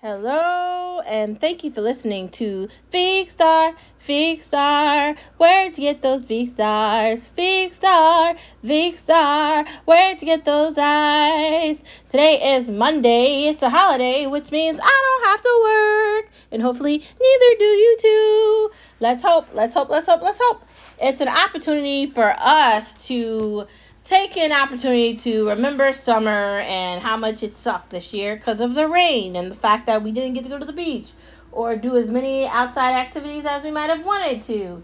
Hello, 0.00 1.00
and 1.00 1.40
thank 1.40 1.64
you 1.64 1.72
for 1.72 1.80
listening 1.80 2.28
to 2.28 2.68
Fig 2.90 3.32
Star, 3.32 3.74
Fig 3.98 4.44
Star. 4.44 5.16
Where'd 5.38 5.76
you 5.76 5.92
get 5.92 6.02
those 6.02 6.22
V 6.22 6.46
stars? 6.46 7.26
Fig 7.26 7.72
Star, 7.72 8.36
Fig 8.64 8.96
Star. 8.96 9.66
Where'd 9.86 10.22
you 10.22 10.26
get 10.26 10.44
those 10.44 10.78
eyes? 10.78 11.82
Today 12.10 12.54
is 12.54 12.70
Monday. 12.70 13.48
It's 13.48 13.62
a 13.62 13.70
holiday, 13.70 14.28
which 14.28 14.52
means 14.52 14.78
I 14.80 15.18
don't 15.20 15.30
have 15.30 15.42
to 15.42 15.60
work, 15.64 16.30
and 16.52 16.62
hopefully 16.62 16.98
neither 16.98 17.58
do 17.58 17.64
you 17.64 17.98
too. 18.00 18.70
Let's 19.00 19.20
hope. 19.20 19.48
Let's 19.52 19.74
hope. 19.74 19.88
Let's 19.88 20.06
hope. 20.06 20.22
Let's 20.22 20.38
hope. 20.40 20.62
It's 21.00 21.20
an 21.20 21.28
opportunity 21.28 22.06
for 22.06 22.36
us 22.38 22.92
to 23.08 23.66
take 24.08 24.38
an 24.38 24.52
opportunity 24.52 25.14
to 25.16 25.48
remember 25.48 25.92
summer 25.92 26.60
and 26.60 27.02
how 27.02 27.14
much 27.14 27.42
it 27.42 27.54
sucked 27.58 27.90
this 27.90 28.14
year 28.14 28.36
because 28.36 28.58
of 28.58 28.74
the 28.74 28.88
rain 28.88 29.36
and 29.36 29.50
the 29.50 29.54
fact 29.54 29.84
that 29.84 30.02
we 30.02 30.10
didn't 30.12 30.32
get 30.32 30.44
to 30.44 30.48
go 30.48 30.58
to 30.58 30.64
the 30.64 30.72
beach 30.72 31.10
or 31.52 31.76
do 31.76 31.94
as 31.94 32.08
many 32.08 32.46
outside 32.46 32.94
activities 32.94 33.44
as 33.44 33.62
we 33.62 33.70
might 33.70 33.90
have 33.90 34.04
wanted 34.06 34.42
to. 34.42 34.82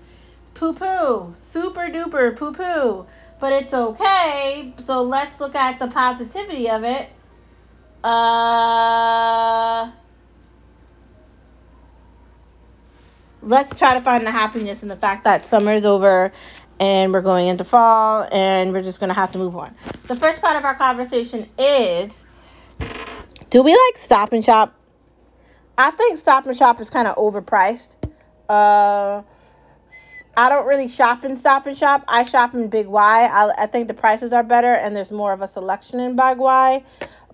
Poo 0.53 0.75
poo, 0.75 1.34
super 1.53 1.89
duper 1.89 2.37
poo 2.37 2.53
poo. 2.53 3.07
But 3.41 3.53
it's 3.55 3.73
okay. 3.73 4.75
So 4.87 5.03
let's 5.03 5.41
look 5.41 5.55
at 5.55 5.79
the 5.79 5.89
positivity 5.89 6.69
of 6.69 6.84
it. 6.84 7.09
Uh, 8.05 9.91
let's 13.41 13.79
try 13.79 13.95
to 13.95 14.01
find 14.01 14.27
the 14.27 14.31
happiness 14.31 14.83
in 14.83 14.89
the 14.89 14.97
fact 14.97 15.25
that 15.25 15.47
summer's 15.47 15.87
over 15.87 16.33
and 16.80 17.12
we're 17.12 17.23
going 17.23 17.48
into 17.48 17.64
fall 17.64 18.28
and 18.33 18.73
we're 18.73 18.83
just 18.83 19.01
going 19.01 19.09
to 19.09 19.14
have 19.14 19.33
to 19.33 19.38
move 19.38 19.56
on. 19.56 19.74
The 20.09 20.16
first 20.16 20.41
part 20.41 20.56
of 20.56 20.64
our 20.64 20.74
conversation 20.74 21.48
is 21.59 22.10
do 23.50 23.62
we 23.62 23.73
like 23.73 23.98
stop 23.98 24.33
and 24.33 24.45
shop? 24.45 24.74
I 25.78 25.91
think 25.91 26.19
stop 26.19 26.47
and 26.47 26.56
shop 26.56 26.80
is 26.80 26.91
kind 26.91 27.09
of 27.09 27.16
overpriced. 27.16 27.95
Uh, 28.48 29.22
I 30.36 30.48
don't 30.48 30.66
really 30.66 30.89
shop 30.89 31.25
in 31.25 31.36
stop 31.36 31.66
and 31.66 31.77
shop. 31.77 32.05
I 32.08 32.25
shop 32.25 32.55
in 32.55 32.69
Big 32.69 32.86
Y. 32.86 33.27
I, 33.27 33.62
I 33.62 33.66
think 33.66 33.88
the 33.88 33.94
prices 33.94 34.33
are 34.33 34.42
better 34.42 34.75
and 34.75 34.94
there's 34.94 35.12
more 35.12 35.33
of 35.33 35.42
a 35.42 35.48
selection 35.48 36.00
in 36.00 36.16
Big 36.16 36.38
Y. 36.38 36.83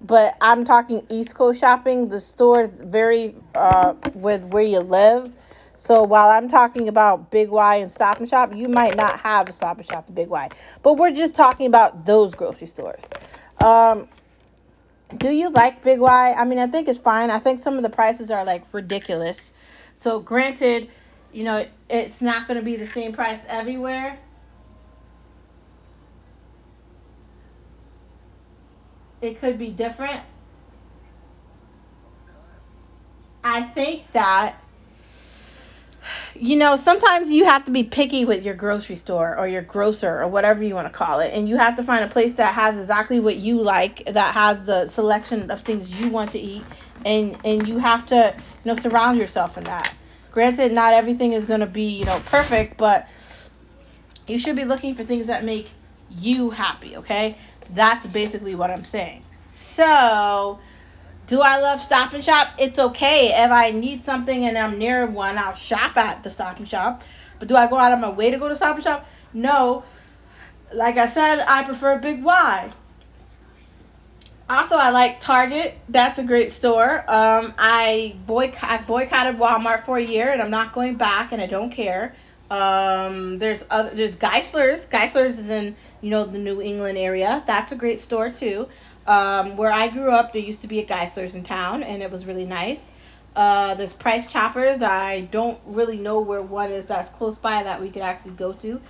But 0.02 0.36
I'm 0.40 0.64
talking 0.64 1.06
East 1.10 1.34
Coast 1.34 1.60
shopping. 1.60 2.08
The 2.08 2.20
stores 2.20 2.70
vary 2.70 3.34
uh, 3.54 3.94
with 4.14 4.44
where 4.44 4.62
you 4.62 4.80
live. 4.80 5.32
So 5.80 6.04
while 6.04 6.28
I'm 6.28 6.50
talking 6.50 6.88
about 6.88 7.30
Big 7.30 7.48
Y 7.48 7.76
and 7.76 7.90
Stop 7.90 8.20
and 8.20 8.28
Shop, 8.28 8.52
you 8.54 8.68
might 8.68 8.94
not 8.94 9.18
have 9.20 9.48
a 9.48 9.52
Stop 9.52 9.78
and 9.78 9.86
Shop 9.86 10.06
in 10.10 10.14
Big 10.14 10.28
Y. 10.28 10.50
But 10.82 10.98
we're 10.98 11.10
just 11.10 11.34
talking 11.34 11.64
about 11.66 12.04
those 12.04 12.34
grocery 12.34 12.66
stores. 12.66 13.02
Um, 13.56 14.06
do 15.16 15.30
you 15.30 15.48
like 15.48 15.82
Big 15.82 15.98
Y? 15.98 16.34
I 16.34 16.44
mean, 16.44 16.58
I 16.58 16.66
think 16.66 16.86
it's 16.86 17.00
fine. 17.00 17.30
I 17.30 17.38
think 17.38 17.62
some 17.62 17.76
of 17.76 17.82
the 17.82 17.88
prices 17.88 18.30
are 18.30 18.44
like 18.44 18.66
ridiculous. 18.74 19.52
So 19.94 20.20
granted, 20.20 20.90
you 21.32 21.44
know, 21.44 21.66
it's 21.88 22.20
not 22.20 22.46
going 22.46 22.60
to 22.60 22.64
be 22.64 22.76
the 22.76 22.86
same 22.86 23.14
price 23.14 23.40
everywhere. 23.48 24.18
It 29.22 29.40
could 29.40 29.58
be 29.58 29.70
different. 29.70 30.20
I 33.42 33.62
think 33.62 34.12
that 34.12 34.56
you 36.34 36.56
know, 36.56 36.76
sometimes 36.76 37.30
you 37.30 37.44
have 37.44 37.64
to 37.64 37.70
be 37.70 37.84
picky 37.84 38.24
with 38.24 38.44
your 38.44 38.54
grocery 38.54 38.96
store 38.96 39.36
or 39.36 39.48
your 39.48 39.62
grocer 39.62 40.20
or 40.20 40.28
whatever 40.28 40.62
you 40.62 40.74
want 40.74 40.86
to 40.86 40.92
call 40.92 41.20
it. 41.20 41.32
And 41.34 41.48
you 41.48 41.56
have 41.56 41.76
to 41.76 41.82
find 41.82 42.04
a 42.04 42.08
place 42.08 42.34
that 42.36 42.54
has 42.54 42.78
exactly 42.78 43.20
what 43.20 43.36
you 43.36 43.60
like, 43.60 44.04
that 44.06 44.34
has 44.34 44.64
the 44.64 44.88
selection 44.88 45.50
of 45.50 45.62
things 45.62 45.92
you 45.92 46.08
want 46.08 46.32
to 46.32 46.38
eat. 46.38 46.64
And, 47.04 47.38
and 47.44 47.66
you 47.66 47.78
have 47.78 48.06
to, 48.06 48.34
you 48.64 48.74
know, 48.74 48.80
surround 48.80 49.18
yourself 49.18 49.56
in 49.58 49.64
that. 49.64 49.94
Granted, 50.32 50.72
not 50.72 50.94
everything 50.94 51.32
is 51.32 51.44
going 51.46 51.60
to 51.60 51.66
be, 51.66 51.98
you 51.98 52.04
know, 52.04 52.20
perfect, 52.26 52.76
but 52.76 53.08
you 54.26 54.38
should 54.38 54.56
be 54.56 54.64
looking 54.64 54.94
for 54.94 55.04
things 55.04 55.26
that 55.26 55.44
make 55.44 55.68
you 56.08 56.50
happy, 56.50 56.96
okay? 56.96 57.36
That's 57.70 58.06
basically 58.06 58.54
what 58.54 58.70
I'm 58.70 58.84
saying. 58.84 59.24
So, 59.48 60.60
do 61.30 61.40
I 61.42 61.60
love 61.60 61.80
Stop 61.80 62.12
and 62.12 62.24
Shop? 62.24 62.48
It's 62.58 62.80
okay. 62.80 63.28
If 63.28 63.52
I 63.52 63.70
need 63.70 64.04
something 64.04 64.46
and 64.46 64.58
I'm 64.58 64.78
near 64.78 65.06
one, 65.06 65.38
I'll 65.38 65.54
shop 65.54 65.96
at 65.96 66.24
the 66.24 66.30
Stop 66.30 66.58
and 66.58 66.68
Shop. 66.68 67.02
But 67.38 67.46
do 67.46 67.54
I 67.54 67.68
go 67.68 67.78
out 67.78 67.92
of 67.92 68.00
my 68.00 68.10
way 68.10 68.32
to 68.32 68.36
go 68.36 68.48
to 68.48 68.56
Stop 68.56 68.74
and 68.74 68.84
Shop? 68.84 69.06
No. 69.32 69.84
Like 70.74 70.96
I 70.96 71.08
said, 71.08 71.44
I 71.46 71.62
prefer 71.62 71.98
Big 71.98 72.24
Y. 72.24 72.72
Also, 74.48 74.74
I 74.74 74.90
like 74.90 75.20
Target. 75.20 75.78
That's 75.88 76.18
a 76.18 76.24
great 76.24 76.52
store. 76.52 77.04
Um, 77.08 77.54
I 77.56 78.16
boycott, 78.26 78.88
boycotted 78.88 79.38
Walmart 79.38 79.86
for 79.86 79.98
a 79.98 80.04
year, 80.04 80.32
and 80.32 80.42
I'm 80.42 80.50
not 80.50 80.72
going 80.72 80.96
back, 80.96 81.30
and 81.30 81.40
I 81.40 81.46
don't 81.46 81.70
care. 81.70 82.16
Um, 82.50 83.38
there's 83.38 83.62
other, 83.70 83.90
there's 83.94 84.16
Geissler's. 84.16 84.84
Geissler's 84.86 85.38
is 85.38 85.48
in 85.48 85.76
you 86.00 86.10
know 86.10 86.24
the 86.24 86.38
New 86.38 86.60
England 86.60 86.98
area. 86.98 87.44
That's 87.46 87.70
a 87.70 87.76
great 87.76 88.00
store 88.00 88.30
too. 88.30 88.66
Um, 89.06 89.56
where 89.56 89.72
I 89.72 89.88
grew 89.88 90.10
up, 90.10 90.32
there 90.32 90.42
used 90.42 90.62
to 90.62 90.68
be 90.68 90.78
a 90.80 90.86
Geissler's 90.86 91.34
in 91.34 91.42
town, 91.42 91.82
and 91.82 92.02
it 92.02 92.10
was 92.10 92.26
really 92.26 92.44
nice. 92.44 92.80
Uh, 93.34 93.74
there's 93.74 93.92
Price 93.92 94.26
Choppers. 94.26 94.82
I 94.82 95.22
don't 95.32 95.58
really 95.64 95.96
know 95.96 96.20
where 96.20 96.42
one 96.42 96.70
is 96.70 96.86
that's 96.86 97.10
close 97.16 97.36
by 97.36 97.62
that 97.62 97.80
we 97.80 97.90
could 97.90 98.02
actually 98.02 98.32
go 98.32 98.52
to. 98.54 98.80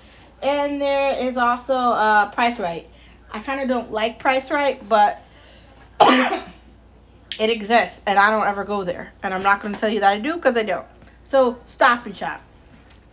And 0.43 0.81
there 0.81 1.19
is 1.19 1.37
also 1.37 1.75
uh, 1.75 2.31
Price 2.31 2.59
Rite. 2.59 2.88
I 3.31 3.41
kind 3.41 3.60
of 3.60 3.69
don't 3.69 3.93
like 3.93 4.19
Price 4.19 4.50
Rite, 4.50 4.88
but 4.88 5.22
it 6.00 7.50
exists, 7.50 8.00
and 8.06 8.19
I 8.19 8.31
don't 8.31 8.47
ever 8.47 8.65
go 8.65 8.84
there. 8.84 9.12
And 9.22 9.34
I'm 9.34 9.43
not 9.43 9.60
going 9.60 9.75
to 9.75 9.81
tell 9.81 9.91
you 9.91 10.00
that 10.00 10.12
I 10.12 10.19
do 10.19 10.34
because 10.34 10.56
I 10.56 10.62
don't. 10.62 10.87
So, 11.25 11.59
Stop 11.66 12.06
and 12.06 12.16
Shop. 12.16 12.41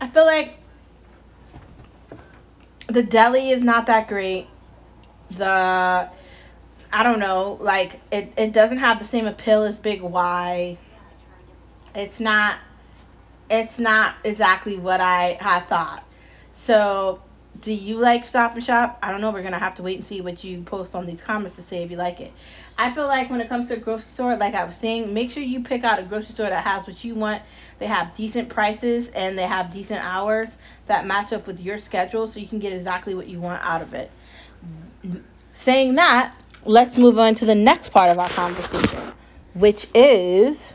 I 0.00 0.08
feel 0.08 0.24
like 0.24 0.58
the 2.88 3.02
deli 3.02 3.50
is 3.50 3.62
not 3.62 3.86
that 3.86 4.08
great. 4.08 4.46
The 5.32 6.08
I 6.92 7.02
don't 7.02 7.18
know, 7.18 7.58
like 7.60 8.00
it, 8.10 8.32
it 8.36 8.52
doesn't 8.52 8.78
have 8.78 8.98
the 8.98 9.04
same 9.04 9.26
appeal 9.26 9.62
as 9.64 9.78
Big 9.78 10.00
Y. 10.02 10.78
It's 11.94 12.20
not 12.20 12.58
it's 13.50 13.78
not 13.78 14.14
exactly 14.24 14.76
what 14.76 15.00
I 15.00 15.38
had 15.40 15.66
thought. 15.68 16.04
So 16.64 17.20
do 17.60 17.72
you 17.72 17.96
like 17.96 18.24
Stop 18.26 18.54
and 18.54 18.64
Shop? 18.64 18.98
I 19.02 19.10
don't 19.10 19.20
know. 19.20 19.30
We're 19.30 19.42
gonna 19.42 19.58
have 19.58 19.74
to 19.76 19.82
wait 19.82 19.98
and 19.98 20.06
see 20.06 20.20
what 20.20 20.44
you 20.44 20.62
post 20.62 20.94
on 20.94 21.06
these 21.06 21.20
comments 21.20 21.56
to 21.56 21.62
say 21.62 21.82
if 21.82 21.90
you 21.90 21.96
like 21.96 22.20
it. 22.20 22.32
I 22.80 22.94
feel 22.94 23.06
like 23.06 23.28
when 23.28 23.40
it 23.40 23.48
comes 23.48 23.68
to 23.68 23.74
a 23.74 23.78
grocery 23.78 24.06
store, 24.12 24.36
like 24.36 24.54
I 24.54 24.64
was 24.64 24.76
saying, 24.76 25.12
make 25.12 25.32
sure 25.32 25.42
you 25.42 25.64
pick 25.64 25.82
out 25.82 25.98
a 25.98 26.02
grocery 26.02 26.34
store 26.34 26.48
that 26.48 26.64
has 26.64 26.86
what 26.86 27.02
you 27.02 27.16
want. 27.16 27.42
They 27.78 27.86
have 27.86 28.14
decent 28.14 28.48
prices 28.48 29.08
and 29.08 29.36
they 29.36 29.46
have 29.46 29.72
decent 29.72 30.04
hours 30.04 30.50
that 30.86 31.04
match 31.04 31.32
up 31.32 31.48
with 31.48 31.58
your 31.58 31.78
schedule, 31.78 32.28
so 32.28 32.38
you 32.38 32.46
can 32.46 32.60
get 32.60 32.72
exactly 32.72 33.14
what 33.14 33.26
you 33.26 33.40
want 33.40 33.64
out 33.64 33.82
of 33.82 33.94
it. 33.94 34.12
Saying 35.52 35.96
that, 35.96 36.32
let's 36.68 36.98
move 36.98 37.18
on 37.18 37.34
to 37.34 37.46
the 37.46 37.54
next 37.54 37.88
part 37.88 38.10
of 38.10 38.18
our 38.18 38.28
conversation, 38.28 39.00
which 39.54 39.86
is 39.94 40.74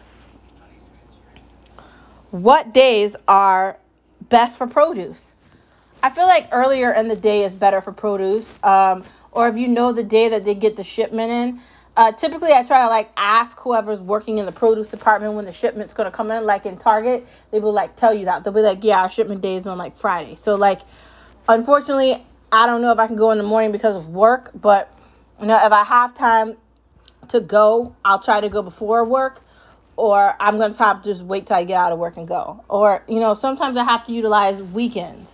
what 2.32 2.74
days 2.74 3.16
are 3.28 3.78
best 4.30 4.58
for 4.58 4.66
produce. 4.66 5.22
I 6.02 6.10
feel 6.10 6.26
like 6.26 6.50
earlier 6.52 6.92
in 6.92 7.08
the 7.08 7.16
day 7.16 7.46
is 7.46 7.54
better 7.54 7.80
for 7.80 7.92
produce, 7.92 8.52
um, 8.64 9.06
or 9.32 9.48
if 9.48 9.56
you 9.56 9.68
know 9.68 9.94
the 9.94 10.04
day 10.04 10.30
that 10.30 10.44
they 10.44 10.56
get 10.56 10.76
the 10.76 10.84
shipment 10.84 11.32
in. 11.32 11.62
Uh, 11.96 12.12
typically, 12.12 12.52
I 12.52 12.64
try 12.64 12.82
to 12.82 12.88
like 12.88 13.12
ask 13.16 13.58
whoever's 13.60 14.02
working 14.02 14.40
in 14.40 14.48
the 14.48 14.52
produce 14.52 14.88
department 14.88 15.36
when 15.36 15.46
the 15.46 15.52
shipment's 15.52 15.94
gonna 15.94 16.10
come 16.10 16.32
in. 16.32 16.44
Like 16.44 16.66
in 16.66 16.76
Target, 16.76 17.28
they 17.52 17.60
will 17.60 17.72
like 17.72 17.96
tell 17.96 18.16
you 18.16 18.26
that 18.26 18.44
they'll 18.44 18.52
be 18.52 18.62
like, 18.62 18.84
yeah, 18.84 19.04
our 19.04 19.12
shipment 19.12 19.42
day 19.42 19.58
is 19.58 19.68
on 19.68 19.78
like 19.78 19.96
Friday. 19.96 20.36
So 20.36 20.56
like, 20.56 20.82
unfortunately, 21.48 22.26
I 22.52 22.66
don't 22.66 22.82
know 22.82 22.92
if 22.92 22.98
I 22.98 23.06
can 23.06 23.16
go 23.16 23.30
in 23.30 23.38
the 23.38 23.44
morning 23.44 23.72
because 23.72 23.96
of 23.96 24.10
work, 24.10 24.50
but 24.56 24.93
you 25.44 25.48
know, 25.48 25.60
if 25.66 25.74
I 25.74 25.84
have 25.84 26.14
time 26.14 26.56
to 27.28 27.42
go, 27.42 27.94
I'll 28.06 28.22
try 28.22 28.40
to 28.40 28.48
go 28.48 28.62
before 28.62 29.04
work, 29.04 29.42
or 29.98 30.34
I'm 30.40 30.58
try 30.74 30.94
to 30.94 31.02
just 31.04 31.22
wait 31.22 31.48
till 31.48 31.58
I 31.58 31.66
get 31.66 31.76
out 31.76 31.92
of 31.92 32.00
work 32.00 32.16
and 32.16 32.26
go. 32.26 32.64
Or 32.70 33.04
you 33.10 33.20
know, 33.20 33.34
sometimes 33.34 33.76
I 33.76 33.84
have 33.84 34.06
to 34.06 34.14
utilize 34.14 34.62
weekends, 34.62 35.30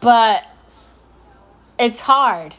but 0.00 0.44
it's 1.78 1.98
hard. 1.98 2.54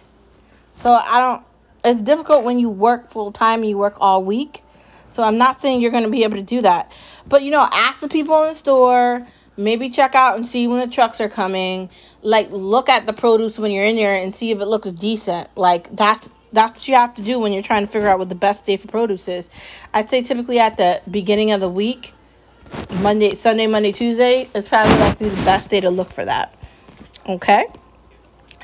So 0.74 0.94
I 0.94 1.22
don't. 1.22 1.46
It's 1.86 2.02
difficult 2.02 2.44
when 2.44 2.58
you 2.58 2.72
work 2.72 3.12
full 3.12 3.32
time 3.32 3.60
and 3.60 3.70
you 3.70 3.78
work 3.78 3.98
all 4.00 4.24
week. 4.24 4.64
So 5.10 5.22
I'm 5.22 5.38
not 5.38 5.62
saying 5.62 5.82
you're 5.82 5.92
gonna 5.92 6.10
be 6.10 6.24
able 6.24 6.38
to 6.38 6.44
do 6.44 6.62
that, 6.62 6.92
but 7.28 7.44
you 7.44 7.52
know, 7.52 7.70
ask 7.72 8.00
the 8.00 8.10
people 8.10 8.42
in 8.42 8.50
the 8.50 8.56
store. 8.56 9.28
Maybe 9.60 9.92
check 9.92 10.16
out 10.16 10.38
and 10.38 10.48
see 10.48 10.68
when 10.68 10.80
the 10.80 10.88
trucks 10.88 11.22
are 11.22 11.30
coming. 11.30 11.92
Like 12.24 12.50
look 12.50 12.90
at 12.90 13.06
the 13.06 13.14
produce 13.14 13.60
when 13.60 13.72
you're 13.72 13.86
in 13.86 13.96
there 13.96 14.16
and 14.16 14.36
see 14.36 14.50
if 14.50 14.60
it 14.60 14.66
looks 14.66 14.90
decent. 14.92 15.56
Like 15.56 15.96
that's 15.96 16.28
that's 16.54 16.74
what 16.76 16.88
you 16.88 16.96
have 16.96 17.16
to 17.16 17.22
do 17.22 17.40
when 17.40 17.54
you're 17.54 17.64
trying 17.64 17.86
to 17.86 17.92
figure 17.92 18.08
out 18.08 18.20
what 18.20 18.30
the 18.30 18.36
best 18.36 18.66
day 18.66 18.78
for 18.78 18.88
produce 18.88 19.28
is. 19.28 19.46
I'd 19.94 20.10
say 20.10 20.22
typically 20.22 20.60
at 20.60 20.78
the 20.78 21.02
beginning 21.10 21.52
of 21.52 21.62
the 21.62 21.70
week, 21.70 22.14
Monday, 22.92 23.36
Sunday, 23.36 23.68
Monday, 23.68 23.92
Tuesday 23.92 24.50
is 24.54 24.68
probably 24.68 24.96
likely 24.98 25.30
the 25.30 25.44
best 25.44 25.70
day 25.70 25.80
to 25.82 25.90
look 25.90 26.12
for 26.12 26.26
that. 26.26 26.58
Okay? 27.28 27.66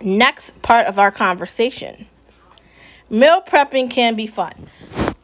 Next 0.02 0.60
part 0.62 0.88
of 0.88 1.00
our 1.00 1.12
conversation. 1.12 2.08
Meal 3.10 3.42
prepping 3.42 3.90
can 3.92 4.16
be 4.16 4.28
fun. 4.28 4.70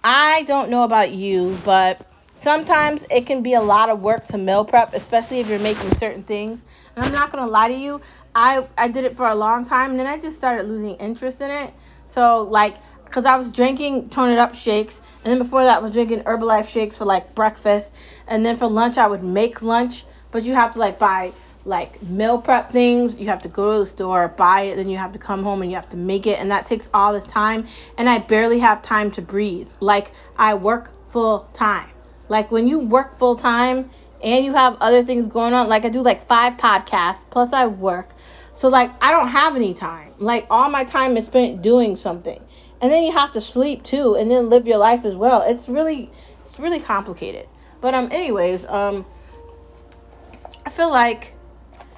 I 0.03 0.43
don't 0.43 0.69
know 0.69 0.83
about 0.83 1.11
you, 1.11 1.57
but 1.65 2.05
sometimes 2.35 3.03
it 3.09 3.25
can 3.25 3.41
be 3.41 3.53
a 3.53 3.61
lot 3.61 3.89
of 3.89 4.01
work 4.01 4.27
to 4.27 4.37
meal 4.37 4.63
prep, 4.63 4.93
especially 4.93 5.39
if 5.39 5.47
you're 5.47 5.59
making 5.59 5.93
certain 5.95 6.23
things. 6.23 6.59
And 6.95 7.05
I'm 7.05 7.11
not 7.11 7.31
gonna 7.31 7.47
lie 7.47 7.67
to 7.67 7.73
you, 7.73 8.01
I 8.35 8.65
I 8.77 8.87
did 8.87 9.05
it 9.05 9.17
for 9.17 9.27
a 9.27 9.35
long 9.35 9.65
time, 9.65 9.91
and 9.91 9.99
then 9.99 10.07
I 10.07 10.17
just 10.17 10.35
started 10.35 10.67
losing 10.67 10.95
interest 10.95 11.41
in 11.41 11.49
it. 11.49 11.73
So 12.19 12.41
like, 12.41 12.75
cause 13.11 13.23
I 13.23 13.37
was 13.37 13.49
drinking 13.49 14.09
tone 14.09 14.29
it 14.29 14.39
up 14.39 14.53
shakes, 14.53 14.99
and 15.23 15.31
then 15.31 15.37
before 15.39 15.63
that 15.63 15.77
I 15.77 15.79
was 15.79 15.93
drinking 15.93 16.23
Herbalife 16.23 16.67
shakes 16.67 16.97
for 16.97 17.05
like 17.05 17.33
breakfast, 17.33 17.91
and 18.27 18.45
then 18.45 18.57
for 18.57 18.67
lunch 18.67 18.97
I 18.97 19.07
would 19.07 19.23
make 19.23 19.61
lunch, 19.61 20.03
but 20.31 20.43
you 20.43 20.53
have 20.53 20.73
to 20.73 20.79
like 20.79 20.99
buy 20.99 21.31
like 21.63 22.03
meal 22.03 22.41
prep 22.41 22.73
things. 22.73 23.15
You 23.15 23.27
have 23.27 23.41
to 23.43 23.47
go 23.47 23.71
to 23.71 23.79
the 23.79 23.85
store, 23.85 24.27
buy 24.27 24.63
it, 24.63 24.75
then 24.75 24.89
you 24.89 24.97
have 24.97 25.13
to 25.13 25.19
come 25.19 25.43
home 25.43 25.61
and 25.61 25.71
you 25.71 25.77
have 25.77 25.87
to 25.91 25.95
make 25.95 26.27
it, 26.27 26.39
and 26.41 26.51
that 26.51 26.65
takes 26.65 26.89
all 26.93 27.13
this 27.13 27.23
time. 27.23 27.65
And 27.97 28.09
I 28.09 28.17
barely 28.17 28.59
have 28.59 28.81
time 28.81 29.11
to 29.11 29.21
breathe. 29.21 29.69
Like 29.79 30.11
I 30.37 30.55
work 30.55 30.91
full 31.11 31.47
time. 31.53 31.89
Like 32.27 32.51
when 32.51 32.67
you 32.67 32.79
work 32.79 33.17
full 33.17 33.37
time 33.37 33.91
and 34.21 34.43
you 34.43 34.51
have 34.51 34.75
other 34.81 35.05
things 35.05 35.31
going 35.31 35.53
on, 35.53 35.69
like 35.69 35.85
I 35.85 35.89
do 35.89 36.01
like 36.01 36.27
five 36.27 36.57
podcasts 36.57 37.21
plus 37.29 37.53
I 37.53 37.67
work. 37.67 38.09
So 38.59 38.67
like 38.67 38.91
I 39.01 39.11
don't 39.11 39.29
have 39.29 39.55
any 39.55 39.73
time. 39.73 40.11
Like 40.17 40.45
all 40.49 40.69
my 40.69 40.83
time 40.83 41.15
is 41.15 41.23
spent 41.23 41.61
doing 41.61 41.95
something. 41.95 42.43
And 42.81 42.91
then 42.91 43.05
you 43.05 43.13
have 43.13 43.31
to 43.31 43.39
sleep 43.39 43.83
too 43.83 44.15
and 44.15 44.29
then 44.29 44.49
live 44.49 44.67
your 44.67 44.77
life 44.77 45.05
as 45.05 45.15
well. 45.15 45.43
It's 45.43 45.69
really 45.69 46.11
it's 46.43 46.59
really 46.59 46.81
complicated. 46.81 47.47
But 47.79 47.93
um 47.93 48.09
anyways, 48.11 48.65
um 48.65 49.05
I 50.65 50.71
feel 50.71 50.89
like 50.89 51.35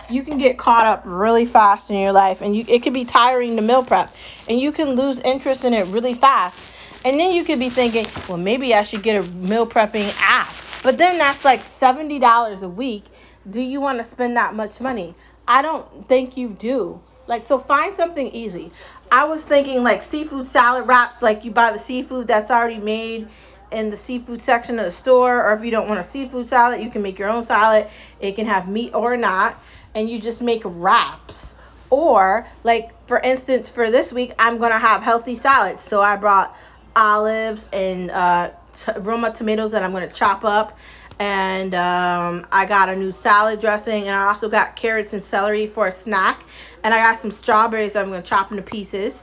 you 0.07 0.21
can 0.21 0.37
get 0.37 0.59
caught 0.59 0.85
up 0.85 1.01
really 1.03 1.47
fast 1.47 1.89
in 1.89 1.95
your 1.95 2.13
life 2.13 2.41
and 2.41 2.55
you 2.55 2.63
it 2.67 2.83
can 2.83 2.93
be 2.93 3.05
tiring 3.05 3.55
to 3.55 3.63
meal 3.63 3.83
prep 3.83 4.13
and 4.47 4.59
you 4.59 4.71
can 4.71 4.89
lose 4.89 5.17
interest 5.21 5.65
in 5.65 5.73
it 5.73 5.87
really 5.87 6.13
fast 6.13 6.59
and 7.03 7.19
then 7.19 7.31
you 7.31 7.43
could 7.43 7.59
be 7.59 7.69
thinking 7.69 8.05
well 8.27 8.37
maybe 8.37 8.75
i 8.75 8.83
should 8.83 9.01
get 9.01 9.15
a 9.15 9.23
meal 9.23 9.65
prepping 9.65 10.13
app 10.17 10.53
but 10.83 10.97
then 10.97 11.17
that's 11.17 11.45
like 11.45 11.63
$70 11.63 12.61
a 12.61 12.67
week 12.67 13.05
do 13.49 13.61
you 13.61 13.79
want 13.79 13.99
to 13.99 14.03
spend 14.03 14.35
that 14.35 14.53
much 14.53 14.81
money 14.81 15.15
i 15.47 15.61
don't 15.61 16.07
think 16.07 16.37
you 16.37 16.49
do 16.49 16.99
like 17.27 17.45
so 17.45 17.59
find 17.59 17.95
something 17.95 18.27
easy 18.31 18.71
i 19.11 19.23
was 19.23 19.41
thinking 19.43 19.83
like 19.83 20.01
seafood 20.03 20.49
salad 20.51 20.87
wraps 20.87 21.21
like 21.21 21.43
you 21.43 21.51
buy 21.51 21.71
the 21.71 21.79
seafood 21.79 22.27
that's 22.27 22.51
already 22.51 22.77
made 22.77 23.27
in 23.71 23.89
the 23.89 23.95
seafood 23.95 24.43
section 24.43 24.77
of 24.79 24.85
the 24.85 24.91
store 24.91 25.43
or 25.45 25.53
if 25.53 25.63
you 25.63 25.71
don't 25.71 25.87
want 25.87 25.99
a 25.99 26.09
seafood 26.09 26.49
salad 26.49 26.81
you 26.81 26.89
can 26.89 27.01
make 27.01 27.17
your 27.17 27.29
own 27.29 27.45
salad 27.45 27.87
it 28.19 28.35
can 28.35 28.45
have 28.45 28.67
meat 28.67 28.93
or 28.93 29.15
not 29.15 29.61
and 29.95 30.09
you 30.09 30.19
just 30.19 30.41
make 30.41 30.61
wraps. 30.65 31.53
Or, 31.89 32.47
like, 32.63 32.91
for 33.07 33.19
instance, 33.19 33.69
for 33.69 33.91
this 33.91 34.13
week, 34.13 34.33
I'm 34.39 34.57
to 34.71 34.79
have 34.79 35.01
healthy 35.01 35.35
salads. 35.35 35.83
So 35.83 36.01
I 36.01 36.15
brought 36.15 36.55
olives 36.95 37.65
and 37.73 38.11
uh, 38.11 38.51
t- 38.73 38.93
Roma 38.97 39.33
tomatoes 39.33 39.71
that 39.71 39.83
I'm 39.83 39.91
to 39.91 40.07
chop 40.07 40.45
up. 40.45 40.77
And 41.21 41.75
um, 41.75 42.47
I 42.51 42.65
got 42.65 42.89
a 42.89 42.95
new 42.95 43.11
salad 43.11 43.61
dressing. 43.61 44.07
And 44.07 44.15
I 44.15 44.29
also 44.29 44.49
got 44.49 44.75
carrots 44.75 45.13
and 45.13 45.23
celery 45.23 45.67
for 45.67 45.85
a 45.85 45.91
snack. 46.01 46.43
And 46.83 46.95
I 46.95 46.97
got 46.97 47.21
some 47.21 47.31
strawberries 47.31 47.95
I'm 47.95 48.09
to 48.23 48.27
chop 48.27 48.49
into 48.49 48.63
pieces. 48.63 49.13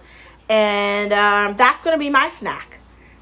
And 0.49 1.13
um, 1.13 1.57
that's 1.57 1.83
to 1.95 1.99
be 1.99 2.09
my 2.09 2.31
snack. 2.31 2.79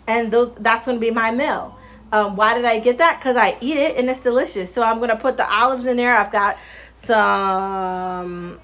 And 0.07 0.31
those 0.31 0.53
that's 0.59 0.85
to 0.99 1.01
be 1.01 1.11
my 1.11 1.31
meal. 1.31 1.79
Um, 2.13 2.37
why 2.37 2.55
did 2.55 2.67
I 2.67 2.79
get 2.79 2.99
that? 2.99 3.19
Because 3.19 3.39
I 3.39 3.57
eat 3.63 3.79
it 3.79 3.97
and 3.97 4.11
it's 4.11 4.21
delicious. 4.21 4.75
So 4.75 4.83
I'm 4.83 4.99
to 5.09 5.17
put 5.17 5.39
the 5.39 5.51
olives 5.51 5.87
in 5.87 5.97
there. 5.97 6.15
I've 6.15 6.31
got 6.31 6.59
some 6.97 8.61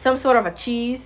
some 0.00 0.18
sort 0.18 0.38
of 0.38 0.46
a 0.46 0.52
cheese, 0.52 1.02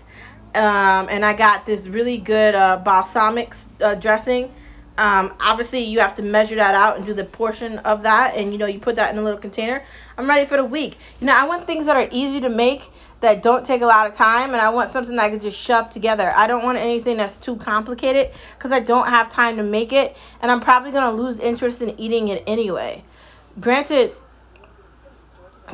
um, 0.55 1.09
and 1.11 1.25
I 1.25 1.35
got 1.35 1.67
this 1.67 1.89
really 1.89 2.19
good 2.19 2.55
uh, 2.55 2.77
balsamic 2.77 3.55
uh, 3.81 3.97
dressing. 3.97 4.55
Um, 4.99 5.35
obviously, 5.41 5.81
you 5.85 6.01
have 6.01 6.17
to 6.17 6.23
measure 6.23 6.57
that 6.57 6.75
out 6.75 6.97
and 6.97 7.07
do 7.07 7.15
the 7.15 7.25
portion 7.25 7.79
of 7.79 8.03
that, 8.03 8.35
and 8.35 8.53
you 8.53 8.59
know 8.59 8.67
you 8.67 8.79
put 8.79 8.97
that 8.97 9.13
in 9.13 9.19
a 9.19 9.23
little 9.23 9.39
container. 9.39 9.83
I'm 10.19 10.29
ready 10.29 10.47
for 10.47 10.57
the 10.57 10.65
week. 10.65 10.99
You 11.21 11.27
know, 11.27 11.35
I 11.35 11.47
want 11.47 11.67
things 11.67 11.87
that 11.87 11.97
are 11.97 12.09
easy 12.11 12.41
to 12.41 12.49
make 12.49 12.91
that 13.21 13.43
don't 13.43 13.65
take 13.65 13.81
a 13.83 13.87
lot 13.87 14.07
of 14.07 14.15
time, 14.15 14.51
and 14.51 14.61
I 14.61 14.69
want 14.71 14.93
something 14.93 15.17
that 15.17 15.25
I 15.25 15.31
can 15.31 15.41
just 15.41 15.59
shove 15.59 15.89
together. 15.89 16.33
I 16.37 16.47
don't 16.47 16.65
want 16.65 16.79
anything 16.79 17.17
that's 17.17 17.37
too 17.37 17.57
complicated 17.57 18.31
because 18.59 18.73
I 18.73 18.81
don't 18.81 19.09
have 19.09 19.31
time 19.31 19.57
to 19.57 19.63
make 19.63 19.93
it, 19.93 20.17
and 20.43 20.51
I'm 20.51 20.61
probably 20.61 20.91
gonna 20.91 21.17
lose 21.17 21.39
interest 21.39 21.81
in 21.81 21.99
eating 21.99 22.29
it 22.29 22.45
anyway. 22.47 23.03
Granted, 23.59 24.15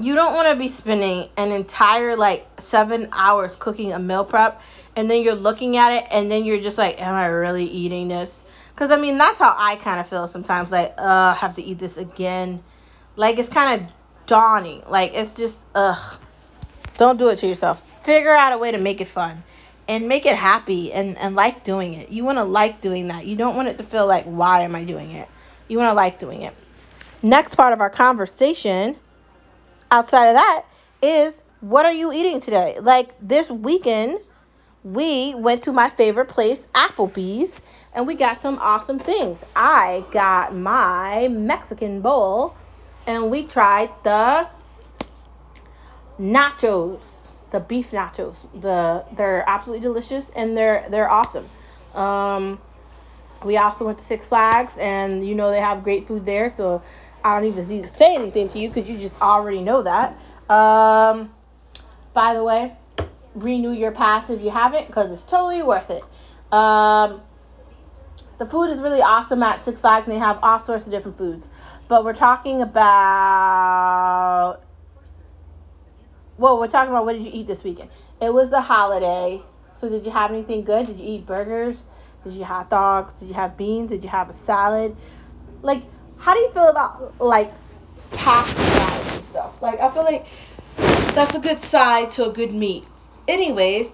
you 0.00 0.14
don't 0.14 0.34
want 0.34 0.48
to 0.48 0.56
be 0.56 0.68
spending 0.68 1.28
an 1.36 1.52
entire 1.52 2.16
like 2.16 2.46
seven 2.60 3.08
hours 3.12 3.56
cooking 3.58 3.92
a 3.92 3.98
meal 3.98 4.24
prep 4.24 4.60
and 4.94 5.10
then 5.10 5.22
you're 5.22 5.34
looking 5.34 5.76
at 5.76 5.92
it 5.92 6.04
and 6.10 6.30
then 6.30 6.44
you're 6.44 6.60
just 6.60 6.76
like 6.76 7.00
am 7.00 7.14
i 7.14 7.26
really 7.26 7.64
eating 7.64 8.08
this 8.08 8.30
because 8.76 8.90
i 8.90 8.96
mean 8.96 9.16
that's 9.16 9.38
how 9.38 9.54
i 9.58 9.76
kind 9.76 9.98
of 10.00 10.06
feel 10.06 10.28
sometimes 10.28 10.70
like 10.70 10.92
uh 10.98 11.34
i 11.34 11.34
have 11.34 11.54
to 11.54 11.62
eat 11.62 11.78
this 11.78 11.96
again. 11.96 12.62
Like 13.16 13.38
it's 13.38 13.48
kind 13.48 13.80
of 13.80 13.88
dawning. 14.26 14.82
Like 14.86 15.12
it's 15.14 15.34
just 15.36 15.56
ugh. 15.74 16.18
Don't 16.98 17.18
do 17.18 17.28
it 17.28 17.38
to 17.38 17.46
yourself. 17.46 17.82
Figure 18.04 18.34
out 18.34 18.52
a 18.52 18.58
way 18.58 18.70
to 18.70 18.78
make 18.78 19.00
it 19.00 19.08
fun 19.08 19.42
and 19.88 20.08
make 20.08 20.26
it 20.26 20.36
happy 20.36 20.92
and, 20.92 21.16
and 21.18 21.34
like 21.34 21.64
doing 21.64 21.94
it. 21.94 22.10
You 22.10 22.24
want 22.24 22.38
to 22.38 22.44
like 22.44 22.80
doing 22.80 23.08
that. 23.08 23.26
You 23.26 23.36
don't 23.36 23.56
want 23.56 23.68
it 23.68 23.78
to 23.78 23.84
feel 23.84 24.06
like 24.06 24.24
why 24.24 24.62
am 24.62 24.74
i 24.74 24.84
doing 24.84 25.12
it? 25.12 25.28
You 25.68 25.78
want 25.78 25.90
to 25.90 25.94
like 25.94 26.18
doing 26.18 26.42
it. 26.42 26.54
Next 27.22 27.54
part 27.54 27.72
of 27.72 27.80
our 27.80 27.90
conversation 27.90 28.96
outside 29.90 30.28
of 30.28 30.34
that 30.34 30.64
is 31.02 31.42
what 31.60 31.86
are 31.86 31.92
you 31.92 32.12
eating 32.12 32.40
today? 32.40 32.78
Like 32.80 33.14
this 33.20 33.48
weekend, 33.48 34.18
we 34.84 35.34
went 35.34 35.64
to 35.64 35.72
my 35.72 35.88
favorite 35.90 36.28
place, 36.28 36.60
Applebee's, 36.74 37.60
and 37.96 38.06
we 38.06 38.14
got 38.14 38.42
some 38.42 38.58
awesome 38.58 38.98
things. 38.98 39.38
I 39.56 40.04
got 40.12 40.54
my 40.54 41.28
Mexican 41.28 42.02
bowl 42.02 42.54
and 43.06 43.30
we 43.30 43.46
tried 43.46 43.90
the 44.04 44.46
nachos, 46.20 47.02
the 47.50 47.60
beef 47.60 47.90
nachos. 47.92 48.36
The 48.60 49.02
they're 49.16 49.48
absolutely 49.48 49.82
delicious 49.82 50.26
and 50.36 50.54
they're 50.54 50.86
they're 50.90 51.10
awesome. 51.10 51.48
Um, 51.94 52.60
we 53.42 53.56
also 53.56 53.86
went 53.86 53.98
to 53.98 54.04
Six 54.04 54.26
Flags 54.26 54.74
and 54.78 55.26
you 55.26 55.34
know 55.34 55.50
they 55.50 55.60
have 55.60 55.82
great 55.82 56.06
food 56.06 56.26
there, 56.26 56.52
so 56.54 56.82
I 57.24 57.34
don't 57.34 57.48
even 57.50 57.66
need 57.66 57.84
to 57.84 57.96
say 57.96 58.14
anything 58.14 58.50
to 58.50 58.58
you 58.58 58.68
because 58.68 58.88
you 58.88 58.98
just 58.98 59.18
already 59.22 59.62
know 59.62 59.82
that. 59.82 60.18
Um, 60.52 61.32
by 62.12 62.34
the 62.34 62.44
way, 62.44 62.76
renew 63.34 63.72
your 63.72 63.92
pass 63.92 64.28
if 64.28 64.42
you 64.42 64.50
haven't 64.50 64.86
because 64.86 65.10
it's 65.10 65.24
totally 65.24 65.62
worth 65.62 65.88
it. 65.88 66.04
Um, 66.52 67.22
the 68.38 68.46
food 68.46 68.70
is 68.70 68.80
really 68.80 69.00
awesome 69.00 69.42
at 69.42 69.64
Six 69.64 69.80
Flags 69.80 70.06
and 70.06 70.14
they 70.14 70.20
have 70.20 70.38
all 70.42 70.60
sorts 70.60 70.84
of 70.84 70.90
different 70.90 71.18
foods. 71.18 71.48
But 71.88 72.04
we're 72.04 72.14
talking 72.14 72.62
about. 72.62 73.00
Well, 76.38 76.58
we're 76.58 76.68
talking 76.68 76.90
about 76.90 77.06
what 77.06 77.14
did 77.14 77.24
you 77.24 77.30
eat 77.32 77.46
this 77.46 77.64
weekend? 77.64 77.88
It 78.20 78.30
was 78.32 78.50
the 78.50 78.60
holiday. 78.60 79.40
So, 79.72 79.88
did 79.88 80.04
you 80.04 80.10
have 80.10 80.30
anything 80.30 80.64
good? 80.64 80.86
Did 80.86 80.98
you 80.98 81.06
eat 81.06 81.26
burgers? 81.26 81.82
Did 82.24 82.34
you 82.34 82.44
hot 82.44 82.68
dogs? 82.68 83.18
Did 83.20 83.28
you 83.28 83.34
have 83.34 83.56
beans? 83.56 83.90
Did 83.90 84.02
you 84.02 84.10
have 84.10 84.28
a 84.28 84.32
salad? 84.32 84.96
Like, 85.62 85.84
how 86.18 86.34
do 86.34 86.40
you 86.40 86.50
feel 86.52 86.68
about 86.68 87.20
like 87.20 87.52
pasta 88.12 88.58
and 88.58 89.24
stuff? 89.26 89.52
Like 89.60 89.80
I 89.80 89.92
feel 89.92 90.04
like 90.04 90.26
that's 91.14 91.34
a 91.34 91.38
good 91.38 91.62
side 91.64 92.10
to 92.12 92.28
a 92.28 92.32
good 92.32 92.52
meat. 92.52 92.84
Anyways, 93.28 93.88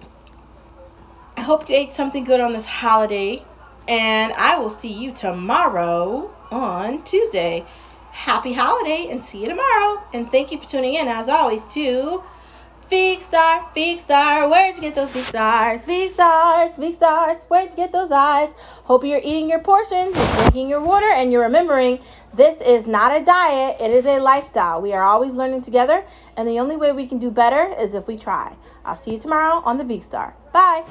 I 1.37 1.41
hope 1.41 1.69
you 1.69 1.75
ate 1.75 1.95
something 1.95 2.23
good 2.23 2.39
on 2.39 2.53
this 2.53 2.65
holiday, 2.65 3.43
and 3.87 4.33
I 4.33 4.57
will 4.57 4.69
see 4.69 4.91
you 4.91 5.11
tomorrow 5.11 6.33
on 6.51 7.03
Tuesday. 7.03 7.65
Happy 8.11 8.53
holiday 8.53 9.07
and 9.09 9.23
see 9.25 9.41
you 9.43 9.49
tomorrow. 9.49 10.01
And 10.13 10.31
thank 10.31 10.51
you 10.51 10.59
for 10.59 10.67
tuning 10.67 10.95
in 10.95 11.07
as 11.07 11.29
always 11.29 11.63
to 11.73 12.23
Big 12.89 13.23
star, 13.23 13.67
big 13.73 14.01
star, 14.01 14.47
where'd 14.49 14.75
you 14.75 14.81
get 14.81 14.93
those 14.93 15.11
big 15.11 15.25
stars? 15.25 15.83
Big 15.85 16.11
stars, 16.11 16.73
big 16.77 16.93
stars, 16.93 17.41
where'd 17.47 17.71
you 17.71 17.75
get 17.75 17.91
those 17.91 18.11
eyes? 18.11 18.51
Hope 18.83 19.03
you're 19.03 19.17
eating 19.17 19.49
your 19.49 19.61
portions, 19.61 20.15
you're 20.15 20.35
drinking 20.35 20.69
your 20.69 20.81
water, 20.81 21.09
and 21.09 21.31
you're 21.31 21.41
remembering 21.41 21.97
this 22.35 22.61
is 22.61 22.85
not 22.85 23.19
a 23.19 23.25
diet, 23.25 23.77
it 23.79 23.89
is 23.89 24.05
a 24.05 24.19
lifestyle. 24.19 24.81
We 24.81 24.93
are 24.93 25.03
always 25.03 25.33
learning 25.33 25.63
together, 25.63 26.05
and 26.37 26.47
the 26.47 26.59
only 26.59 26.75
way 26.75 26.91
we 26.91 27.07
can 27.07 27.17
do 27.17 27.31
better 27.31 27.73
is 27.79 27.95
if 27.95 28.05
we 28.05 28.17
try. 28.17 28.55
I'll 28.85 28.95
see 28.95 29.13
you 29.13 29.19
tomorrow 29.19 29.63
on 29.65 29.79
the 29.79 29.83
Big 29.83 30.03
Star. 30.03 30.35
Bye. 30.51 30.83